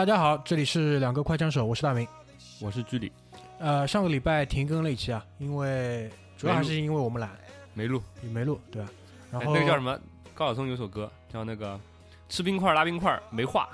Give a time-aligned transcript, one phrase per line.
[0.00, 2.08] 大家好，这里是两个快枪手，我是大明。
[2.58, 3.12] 我是居里，
[3.58, 7.28] 呃，上个礼拜停更了一期啊，因为主要还是因为我们懒，
[7.74, 8.02] 没录。
[8.32, 8.88] 没录，对吧？
[9.30, 10.00] 然哎后那个叫什么？
[10.34, 11.78] 高晓松有首歌叫那个
[12.30, 13.68] 吃冰块拉冰块没话，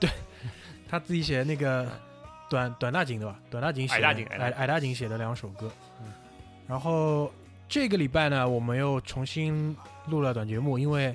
[0.88, 1.86] 他自己写的那个
[2.48, 3.38] 短短大景对吧？
[3.50, 5.70] 短大景写的矮大景矮大景矮矮大景写的两首歌。
[6.00, 6.10] 嗯
[6.66, 7.30] 然后
[7.68, 11.14] 这个礼拜呢，我们又重新录了短节目，因为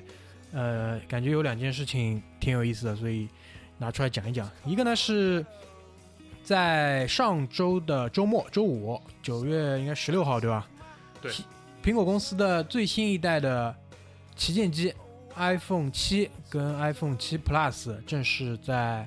[0.52, 3.28] 呃，感觉有两件事情挺有意思的，所以
[3.82, 4.48] 拿出来讲一讲。
[4.64, 5.44] 一个呢是
[6.44, 10.68] 在上周的周末，周五，九月应该十六号对吧？
[11.20, 11.32] 对。
[11.82, 13.74] 苹果公司的最新一代的
[14.36, 14.94] 旗舰机
[15.34, 19.04] iPhone 七跟 iPhone 七 Plus 正式在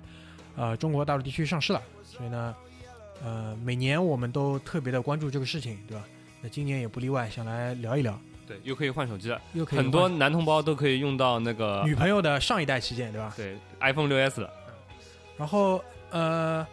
[0.57, 2.53] 呃中国大陆地区上市了，所以呢，
[3.23, 6.03] 呃，每年我们都特别的关注这个事情，对吧？
[6.41, 13.33] 那今年也不例外，想来聊一聊，对，又可以换手机了，又可以很多男同胞都可以用到那个女朋友的上一代旗舰，对吧？
[13.37, 14.49] 对 iPhone 六 S 了。
[15.37, 16.65] 然后呃，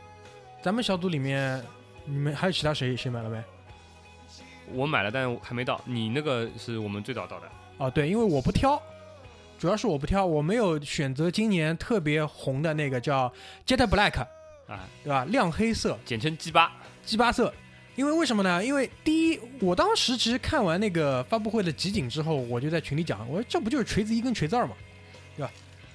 [0.62, 1.62] 咱们小组里面，
[2.04, 3.42] 你们还有其他谁谁买了没？
[4.72, 5.80] 我买了，但还没到。
[5.84, 8.80] 你那个是我们最早到的，哦，对，因为我不挑，
[9.58, 13.32] 主要是我不挑，我没有选择今年特别红的那个叫
[13.66, 14.20] Jet Black，
[14.66, 15.24] 啊，对吧？
[15.26, 16.72] 亮黑色，简称 G 八。
[17.04, 17.52] 鸡巴色。
[17.94, 18.64] 因为为什么呢？
[18.64, 24.74] 因为第一，我当时其实看完那个发布会的集锦之后，我就在群里讲，我说这不就是锤子一跟锤子二嘛，
[25.36, 25.52] 对吧？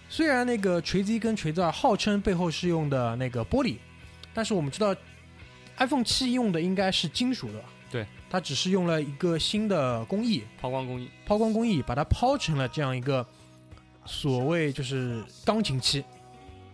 [0.10, 3.78] 虽然那个锤子一跟锤子二号称背后是用的那个玻璃，
[4.34, 4.96] 但是我们知道
[5.78, 7.66] iPhone 七用的应该是金属的吧？
[7.92, 13.26] 对，它只是用了一个新的工艺，抛光工艺，抛光工艺，把它抛成了这样一个
[14.06, 16.04] 所谓就是钢琴漆，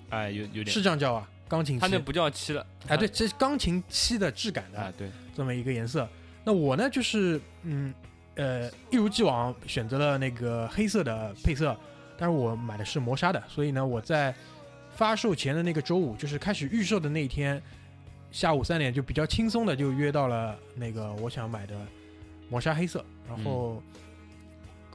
[0.10, 1.28] 哎，有有点是，这样叫啊？
[1.48, 1.82] 钢琴漆。
[1.82, 4.80] 它那不叫漆了，哎，对，这是钢琴漆的质感的。
[4.80, 6.08] 哎，对，这么一个颜色。
[6.44, 7.94] 那我呢，就是嗯
[8.36, 11.78] 呃，一如既往选择了那个黑色的配色，
[12.18, 14.34] 但是我买的是磨砂的，所以呢，我在
[14.92, 17.62] 发售前的那个周五，就是开始预售的那一天
[18.32, 21.76] 下午三点，就比较轻松的就约到了那个我想买的
[22.50, 23.82] 磨砂黑色，然后。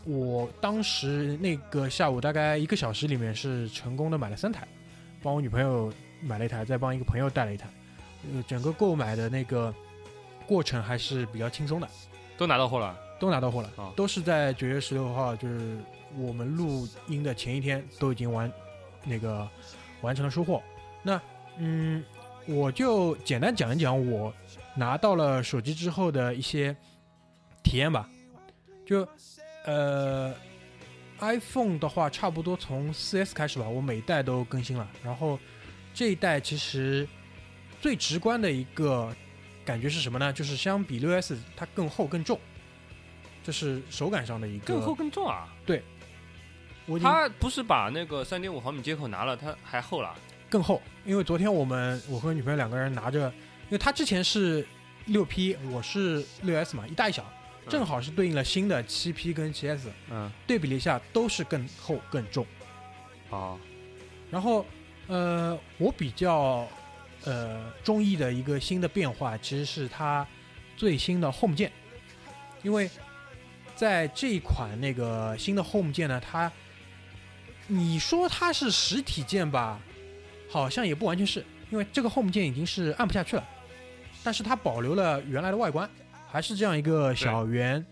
[0.05, 4.67] 我当时那个下午大概一个小时里面是成功的买了三台，
[5.23, 5.93] 帮我女朋友
[6.23, 7.69] 买了一台，再帮一个朋友带了一台，
[8.33, 9.75] 呃，整个购买的那个
[10.47, 11.87] 过程还是比较轻松的，
[12.39, 12.97] 都拿到货了。
[13.19, 15.77] 都拿到货了，啊都是在九月十六号，就是
[16.17, 18.53] 我们录音的前一天都已经完
[19.05, 19.49] 那个
[20.01, 20.63] 完成了收获。
[21.03, 21.21] 那
[21.59, 22.05] 嗯，
[22.47, 24.33] 我就简单讲一讲我
[24.77, 26.75] 拿到了手机之后的一些
[27.63, 28.09] 体验吧。
[28.87, 29.07] 就
[29.65, 30.35] 呃
[31.21, 34.89] ，iPhone 的话，差不多从 4S 开始吧，我每一代都更新了。
[35.05, 35.39] 然后
[35.93, 37.07] 这一代其实
[37.81, 39.15] 最直观的一个
[39.65, 40.33] 感觉是什么呢？
[40.33, 42.41] 就是相比 6S 它更厚更重，
[43.45, 45.55] 这是手感上的一个更厚更重啊！
[46.89, 50.13] 我已经它不是把那个三点五毫米接口拿了，它还厚了。
[50.51, 53.29] 更厚，因为昨天我们我和女朋友两个人拿着，
[53.67, 54.67] 因为它之前是
[55.05, 57.23] 六 P，我是六 S 嘛，一大一小，
[57.69, 62.47] 正好是对应了新的七 P 跟七 S，嗯，对比了一下，都是更厚更重。
[63.29, 63.61] 哦，
[64.31, 64.65] 然后
[65.07, 66.67] 呃，我比较
[67.25, 70.27] 呃中意的一个新的变化，其实是它
[70.79, 71.71] 最新的 Home 键，
[72.63, 72.91] 因为
[73.75, 76.51] 在这一款那个新的 Home 键呢，它
[77.71, 79.79] 你说它是实体键吧，
[80.49, 83.47] 好像也不完全是，因为这个 Home 键已经是按不下去了，
[84.25, 85.89] 但是它保留了原来的外观，
[86.27, 87.85] 还是这样一个小圆，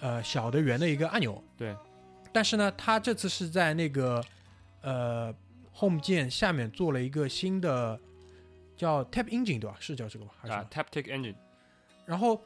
[0.00, 1.42] 呃小的圆的一个按钮。
[1.58, 1.76] 对，
[2.32, 4.24] 但是呢，它这次是在那个
[4.80, 5.34] 呃
[5.78, 8.00] Home 键下面做了一个新的
[8.78, 9.76] 叫 Tap Engine 对吧？
[9.78, 10.32] 是叫这个吧？
[10.40, 10.54] 还是？
[10.54, 11.34] 啊，Taptic Engine，
[12.06, 12.42] 然后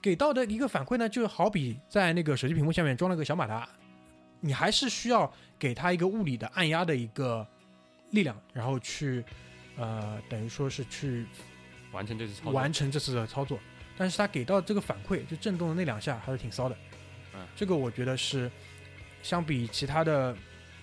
[0.00, 3.68] 给到的一个反馈呢，就好比在那个手机屏幕下面装了个小马达，
[4.40, 7.46] 你还是需要给它一个物理的按压的一个
[8.10, 9.24] 力量，然后去
[9.76, 11.26] 呃等于说是去
[11.92, 12.52] 完成这次操作。
[12.52, 13.58] 完成这次的操作。
[13.96, 16.76] 但是它给到这个反馈，就震动的那两下还是挺骚的。
[17.34, 18.50] 嗯，这个我觉得是
[19.22, 20.34] 相比其他的，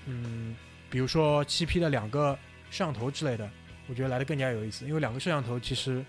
[0.06, 0.56] 嗯，
[0.90, 2.38] 比如说七 P 的两个
[2.70, 3.50] 摄像头之类的，
[3.88, 6.06] 我觉得来的更加有意思，因为两个摄像头其实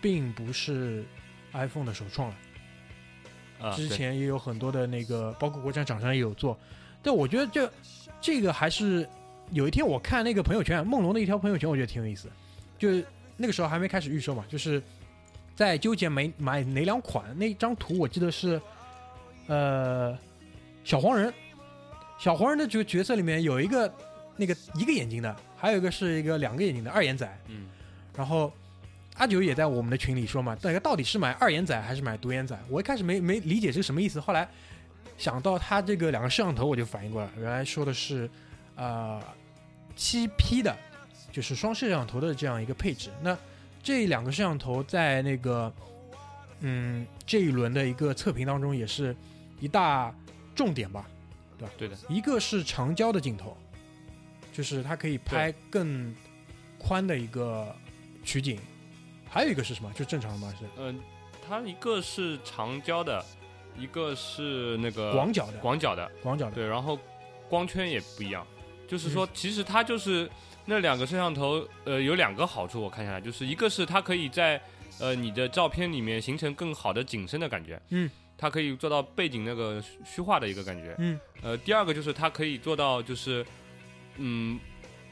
[0.00, 1.04] 并不是
[1.52, 2.36] iPhone 的首创了。
[3.60, 6.58] 啊，之前也有很多的那个，包括国产厂商也有做，
[7.02, 7.70] 但我觉得这
[8.20, 9.08] 这个还是
[9.52, 12.28] 有一天我看那个朋友圈，梦龙的一条朋友圈，我觉得挺有意思，
[12.78, 13.04] 就是
[13.36, 14.82] 那个时候还没开始预售嘛，就是
[15.54, 18.60] 在纠结买买哪两款，那张图我记得是
[19.46, 20.16] 呃
[20.84, 21.32] 小黄人，
[22.18, 23.92] 小黄人的这个角色里面有一个
[24.36, 27.66] 那个一个眼睛的，还有一个是一个两个眼睛的二眼仔，嗯，
[28.16, 28.52] 然后
[29.20, 32.58] 阿九也在我们的群里说嘛，大家到底是买二眼仔还是买独眼仔？
[32.70, 34.48] 我一开始没没理解这个什么意思，后来
[35.18, 38.28] 想到他这个两个摄像头，我就反应过来，原来说的是
[38.76, 39.22] 呃
[39.94, 40.74] 七 P 的
[41.30, 43.10] 就是双摄像头的这样一个配置。
[43.22, 43.36] 那
[43.82, 45.70] 这两个摄像头在那个
[46.60, 49.14] 嗯这一轮的一个测评当中也是
[49.60, 50.14] 一大
[50.54, 51.06] 重点吧，
[51.58, 51.74] 对吧。
[51.76, 53.54] 对的，一个是长焦的镜头，
[54.50, 56.14] 就是它可以拍更
[56.78, 57.76] 宽的一个
[58.24, 58.58] 取景，
[59.30, 59.90] 还有一个是什么？
[59.94, 60.52] 就正常的吗？
[60.58, 60.66] 是。
[60.76, 61.00] 嗯、
[61.48, 63.24] 它一个是长焦的，
[63.78, 66.52] 一个是那个广角的，广角的，广角的。
[66.56, 66.98] 对，然后
[67.48, 68.44] 光圈也不一样，
[68.88, 69.12] 就是嗯。
[69.12, 70.28] 说，其实它就是
[70.64, 74.60] 那两个摄像头，呃，有两个好处，我看下来，就是一个是它可以在
[74.98, 83.46] 呃你的照片里面形成更好的景深的感觉，嗯，它可以做到背景那个虚虚化的一个感觉，嗯，呃，第二个就是它可以做到就是
[84.16, 84.58] 嗯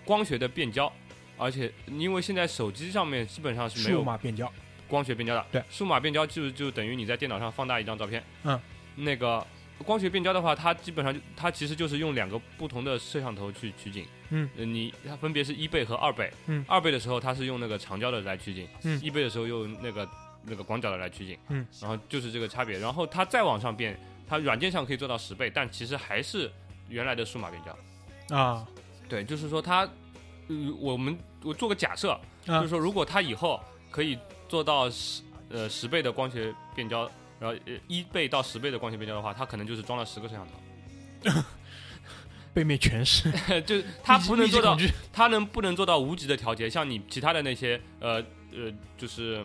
[0.04, 0.92] 光学的变焦，
[1.38, 4.52] 而且因为现在手机上面基本上是没有数有码变焦，
[4.88, 5.46] 光学变焦的。
[5.52, 8.22] 对数码变焦就就等于你在电脑上放大一张照片。
[8.42, 8.60] 嗯，
[8.96, 9.46] 那个
[9.84, 14.06] 光学变焦的话，它基本上就它其实就是用两个不同的摄像头去取景。
[14.30, 16.30] 嗯呃，你它分别是一倍和二倍。
[16.46, 18.68] 嗯二倍的时候它是用那个长焦的来取景。
[18.82, 20.08] 嗯一倍的时候用那个
[20.44, 21.38] 那个广角的来取景。
[21.48, 22.78] 嗯，然后就是这个差别。
[22.78, 23.98] 然后它再往上变，
[24.28, 26.50] 它软件上可以做到十倍，但其实还是
[26.88, 28.36] 原来的数码变焦。
[28.36, 28.66] 啊
[29.08, 29.88] 对，就是说它，
[30.48, 32.20] 呃，我们我做个假设，啊。
[32.46, 34.18] 就是说，如果它以后可以
[34.48, 41.42] 做到十呃十倍的光学变焦，然后呃一倍到十倍的光学变焦的话，它可能就是装了十个摄像头，
[42.54, 43.30] 背面全是，
[43.62, 44.76] 就它不能做到
[45.12, 49.44] 它能不能做到无极的调节，像你其他的那些呃呃就是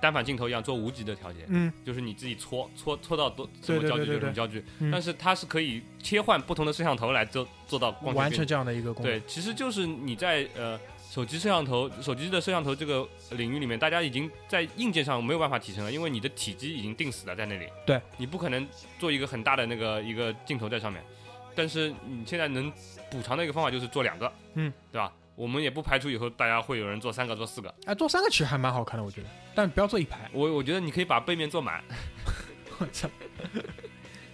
[0.00, 4.90] 单反镜头一样做无极的调节，嗯就是你自己搓搓搓到多什么焦距就什么焦距，嗯。
[4.90, 9.18] 但是它是可以切换不同的摄像头来做做到光学变完成这样的一个功能。
[9.18, 10.78] 对，其实就是你在呃
[11.14, 17.68] 手机摄像头、手机的摄像头这个领域里面，大家已经在硬件上没有办法提升了，因为你的体积已经定死了在那里。
[17.86, 18.66] 对，你不可能
[18.98, 21.00] 做一个很大的那个一个镜头在上面，
[21.54, 22.68] 但是你现在能
[23.08, 25.12] 补偿的一个方法就是做两个，嗯，对吧？
[25.36, 27.72] 我们也不排除以后大家会有人做三个、做四个。
[27.86, 30.28] 哎，做三个其实还蛮好看的，我觉得，但不要做一排。
[30.32, 31.80] 我我觉得你可以把背面做满。
[32.78, 33.08] 我操！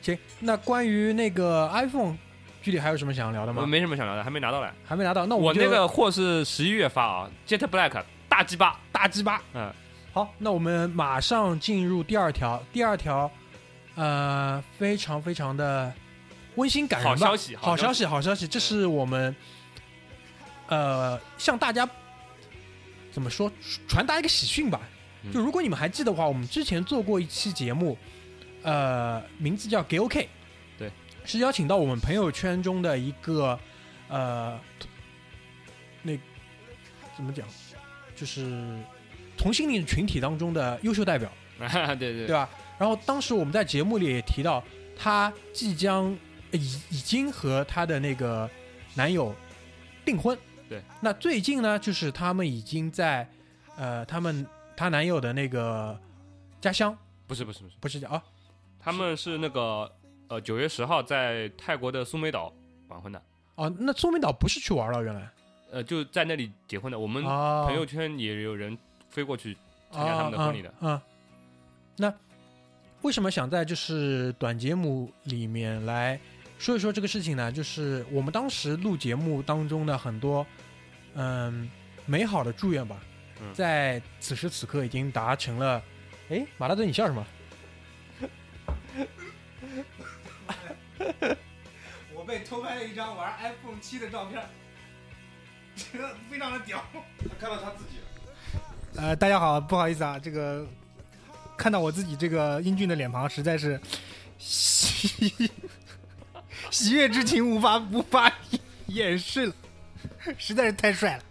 [0.01, 2.17] 行，那关于那个 iPhone，
[2.63, 3.67] 具体还有什么想要聊的我吗？
[3.67, 4.71] 没什么想聊的，还没拿到嘞。
[4.85, 8.79] 还没拿到，那我那个货是十一月发啊，Jet Black 大鸡巴。
[8.93, 9.43] 大鸡巴。
[9.55, 9.73] 嗯，
[10.13, 12.63] 好，那我们马上进入第二条。
[12.73, 13.31] 第二条，
[13.95, 15.93] 呃，非常非常的
[16.57, 17.11] 温馨感人吧。
[17.13, 18.47] 好消息，消好消息，好消息！
[18.47, 19.35] 这是我们
[20.69, 21.89] 呃向大家
[23.11, 23.51] 怎么说
[23.89, 24.81] 传达一个喜讯吧。
[25.23, 27.97] 嗯就如果你们还记得的话，我们之前做过一期节目，
[28.63, 30.29] 呃，名字叫《给 OK》，对，
[31.25, 33.59] 是邀请到我们朋友圈中的一个
[34.09, 34.59] 呃，
[36.03, 36.13] 那
[37.17, 37.47] 怎么讲，
[38.17, 38.79] 就是
[39.37, 41.31] 同性恋群体当中的优秀代表。
[41.61, 42.49] 对对对吧？
[42.79, 44.65] 然后当时我们在节目里也提到，
[44.97, 46.05] 她即将
[46.53, 48.49] 呃已已经和她的那个
[48.95, 49.35] 男友
[50.05, 50.37] 订婚。
[50.69, 53.29] 对，那最近呢，就是他们已经在
[53.77, 56.01] 呃，他们她男友的那个
[56.63, 56.97] 家乡，
[57.27, 57.75] 不是不是不是。
[57.79, 58.23] 不是啊，
[58.79, 59.93] 他们是那个
[60.31, 62.53] 呃九月十号在泰国的苏梅岛
[62.87, 63.21] 完婚的，
[63.57, 65.29] 哦，那苏梅岛不是去玩了，原来
[65.73, 66.97] 呃就在那里结婚的。
[66.97, 68.79] 我们啊，朋友圈也有人
[69.11, 69.57] 飞过去
[69.91, 70.73] 参加他们的婚礼的。
[70.81, 71.03] 啊
[71.97, 72.15] 那
[73.03, 76.19] 为什么想在就是短节目里面来
[76.59, 77.51] 说一说这个事情呢？
[77.51, 80.47] 就是我们当时录节目当中的很多
[81.15, 81.69] 嗯
[82.07, 83.03] 美好的祝愿吧，
[83.43, 85.83] 嗯在此时此刻已经达成了。
[86.29, 87.27] 哎，马大嘴，你笑什么？
[92.15, 94.43] 我被偷拍了一张玩 iPhone 七的照片，
[95.75, 96.85] 这个非常的屌。
[97.19, 98.05] 他看到他自己了。
[98.97, 100.67] 呃，大家好，不好意思啊，这个
[101.57, 103.81] 看到我自己这个英俊的脸庞，实在是
[104.39, 105.33] 喜
[106.71, 108.31] 喜悦之情无法无法
[108.87, 109.55] 掩饰了，
[110.37, 111.25] 实在是太帅了。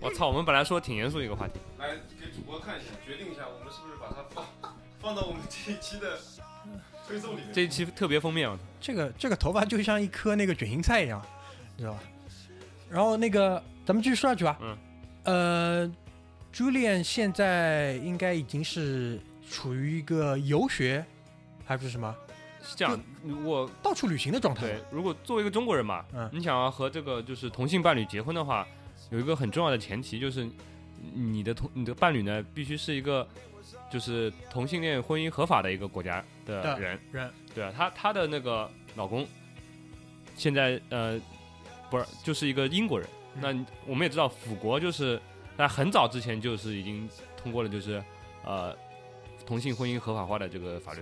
[0.00, 4.44] 我操，我们本来说挺严肃一个话题，来给主播看一下，决定一下，我们是不是把它放
[5.00, 6.18] 放到我们这一期的
[7.06, 7.46] 推送里面？
[7.52, 11.22] 这一期特别封面，我操这个这个头发就像一颗那个卷心菜一样，
[11.76, 12.00] 你知道吧？
[12.90, 14.58] 然后那个咱们继续说下去吧。
[14.60, 14.78] 嗯。
[15.24, 15.92] 呃
[16.54, 19.18] ，Julian 现在应该已经是
[19.50, 21.04] 处于一个游学
[21.64, 22.14] 还是什么
[22.62, 23.00] 是这样。
[23.44, 24.62] 我到处旅行的状态。
[24.62, 28.64] 对，如果作为一个中国人嘛，嗯你想要和这个就是同性伴侣结婚的话，
[29.10, 30.48] 有一个很重要的前提就是
[31.12, 33.26] 你的同你的伴侣呢必须是一个
[33.90, 37.00] 就是同性恋婚姻合法的一个国家的的人。
[37.12, 39.26] 人对啊，她她的那个老公
[40.36, 41.20] 现在呃
[41.90, 43.08] 不是就是一个英国人。
[43.08, 43.48] 嗯那
[43.86, 45.20] 我们也知道，辅国就是
[45.58, 47.06] 在很早之前就是已经
[47.36, 48.02] 通过了就是
[48.44, 48.74] 呃
[49.44, 51.00] 同性婚姻合法化的这个法律。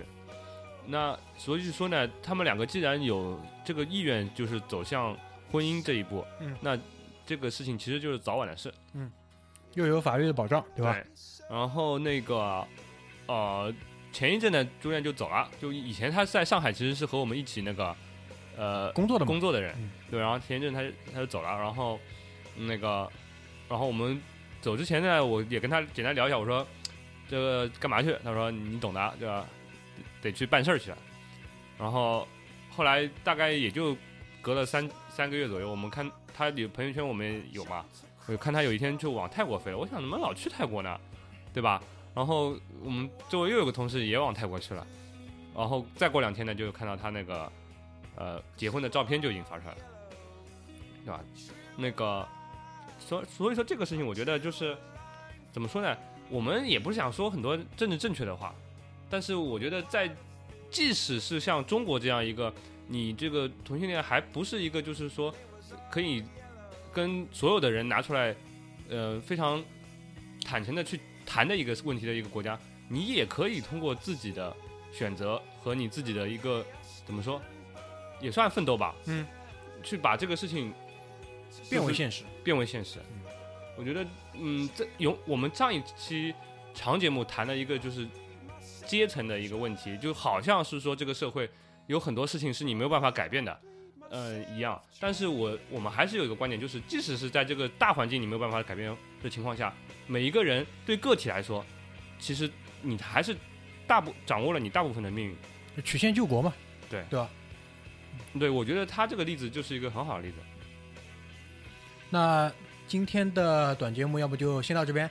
[0.85, 5.17] 那所以说呢，他们两个既然有这个意愿，就是走向
[5.49, 6.77] 婚姻这一步，嗯那
[7.25, 8.73] 这个事情其实就是早晚的事，
[9.75, 10.93] 又有法律的保障，对吧？
[10.93, 11.05] 对，
[11.55, 12.65] 然后那个
[13.27, 13.73] 呃，
[14.11, 15.49] 前一阵呢，朱院就走了。
[15.61, 17.95] 就以前他在上海其实是和我们一起那个
[18.57, 20.19] 呃工作的工作的人，嗯对。
[20.19, 21.99] 然后前一阵他就他就走了，然后
[22.57, 23.09] 嗯那个，
[23.69, 24.19] 然后我们
[24.61, 26.65] 走之前呢，我也跟他简单聊一下，我说
[27.29, 28.15] 这个干嘛去？
[28.23, 29.45] 他说你懂的，对吧？
[30.21, 30.97] 得得去办事儿去了。
[31.77, 32.27] 然后
[32.71, 33.95] 后来大概也就
[34.41, 37.85] 隔了三三个月左右，我们看他有朋友圈，我们有嘛。
[38.27, 40.99] 我看他有一天就往泰国飞了，我想怎么老去泰国呢？
[41.53, 41.81] 对吧？
[42.13, 44.85] 然后我们周围又有个同事也往泰国去了，
[45.55, 47.51] 然后再过两天呢，就看到他那个
[48.15, 49.77] 呃结婚的照片就已经发出来了，
[51.03, 51.19] 对吧？
[51.77, 52.27] 那个
[52.99, 54.75] 所所以说这个事情，我觉得就是
[55.51, 55.95] 怎么说呢？
[56.29, 58.55] 我们也不是想说很多政治正确的话，
[59.09, 60.09] 但是我觉得在
[60.71, 62.51] 即使是像中国这样一个
[62.87, 65.33] 你这个同性恋还不是一个就是说
[65.91, 66.23] 可以
[66.95, 68.33] 跟所有的人拿出来，
[68.89, 69.61] 呃，非常
[70.45, 74.55] 坦诚的去谈的一个问题的一个国家，你也可以通过自己的
[74.93, 76.65] 选择和你自己的一个
[77.05, 77.41] 怎么说，
[78.21, 79.27] 也算奋斗吧，嗯，
[79.83, 80.73] 去把这个事情
[81.69, 82.23] 变为现实。
[82.45, 82.99] 变为现实。
[83.77, 84.07] 我觉得，
[84.39, 86.33] 嗯，这有我们上一期
[86.73, 88.07] 长节目谈了一个就是
[88.85, 91.49] 阶层的一个问题，就好像是说这个社会
[91.87, 93.59] 有很多事情是你没有办法改变的，
[94.09, 94.81] 呃，一样。
[94.99, 99.73] 但是我我们还是有一个观点，就是即使是在这个大环境你没有办法改变的情况下，
[100.07, 101.65] 每一个人对个体来说，
[102.19, 102.49] 其实
[102.81, 103.35] 你还是
[103.85, 105.35] 大部掌握了你大部分的命运。
[105.83, 106.53] 曲线救国嘛，
[108.39, 110.37] 对，我觉得他这个例子就是一个很好的例子。
[112.09, 112.51] 那
[112.87, 115.09] 今天的短节目要不就先到这边？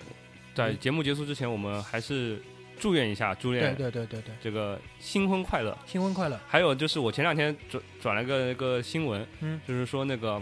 [0.55, 2.41] 在节目结束之前，我们还是
[2.79, 5.77] 祝愿一下朱对恋对对对对，这个新婚快乐。
[5.87, 6.39] 新婚快乐！
[6.47, 10.41] 还有就是我前两天转转了个那个新闻，嗯，就是说那个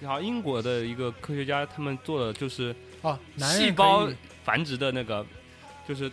[0.00, 4.08] 然后英国的一个科学家他们做的就是哦，男人可细胞
[4.44, 5.24] 繁殖的那个，
[5.86, 6.10] 就是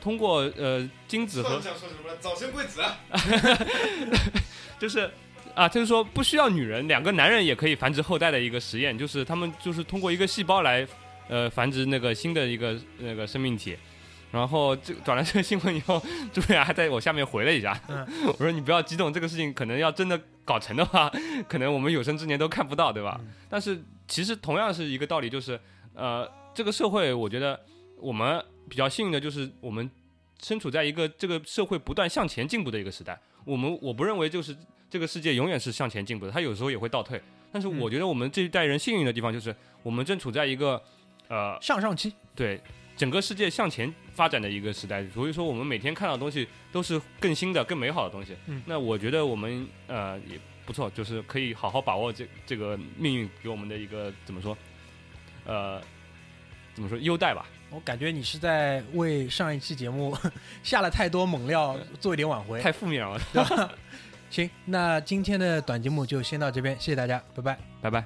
[0.00, 2.14] 通过呃精子和你想说什么？
[2.20, 2.96] 早生贵子啊！
[4.78, 5.10] 就是
[5.54, 10.86] 啊，就是说不需要女人，两个男人也可以繁殖后代的一个实验，就是他们就是通过一个细胞来
[11.28, 13.76] 呃繁殖那个新的一个那个生命体。
[14.32, 16.00] 然后这转了这个新闻以后，
[16.32, 21.10] 朱莉亚还在我下面回了一下，嗯 我说你不要激动，这个事情可能要真的搞成的话，
[21.48, 23.16] 可能我们有生之年都看不到，对吧？
[23.20, 25.58] 嗯但是其实同样是一个道理，就是
[25.94, 27.58] 呃，这个社会我觉得
[27.98, 29.90] 我们比较幸运的就是我们
[30.42, 33.18] 身处在一个这个社会不断向前进步的一个时代。
[33.44, 34.56] 我们我不认为就是
[34.88, 37.20] 这个世界永远是向前进步的，它有时候也会倒退。
[37.52, 40.80] 但是嗯我觉得我们这一代人幸运的地方就是我们正处在一个
[41.28, 42.60] 呃向上期，对
[43.00, 48.36] 整个世界向前发展的一个时代，所以说我们每天看到的东西都是更新的、更美好的东西。
[48.46, 54.54] 嗯那我觉得我们呃也不错，就是可以好好把握这这个命运给我们的一个怎么说，
[55.46, 55.80] 呃，
[56.74, 57.46] 怎么说优待吧。
[57.70, 60.14] 我感觉你是在为上一期节目
[60.62, 62.60] 下了太多猛料，做一点挽回。
[62.60, 63.70] 太负面了， 对吧？
[64.28, 67.58] 行，那今天的短节目就先到这边，谢谢大家，拜拜。
[67.80, 68.04] 拜拜。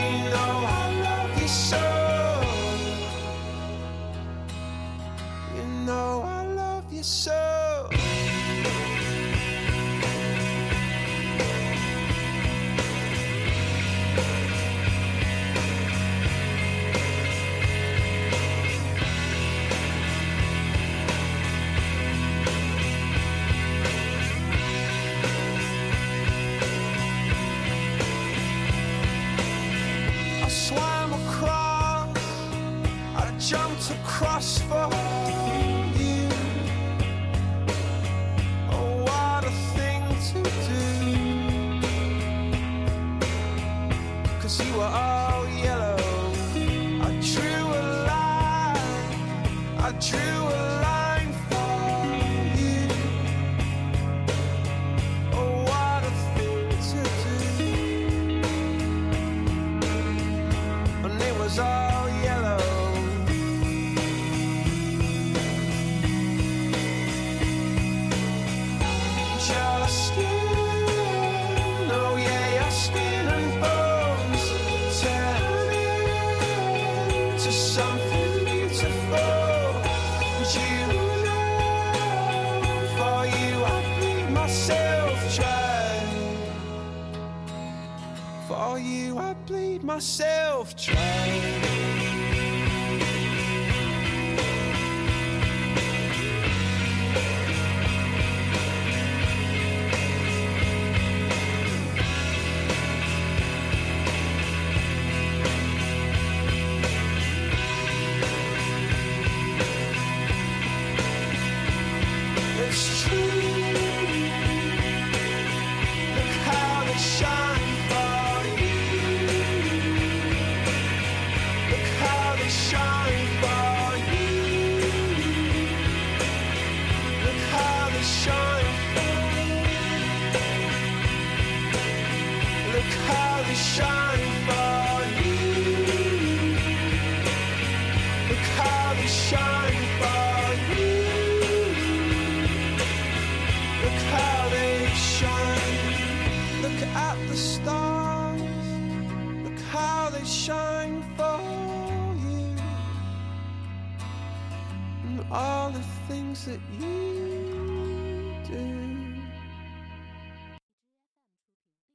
[0.00, 1.87] you know I love you so.
[30.48, 32.16] I swam across,
[33.16, 34.88] I jumped across for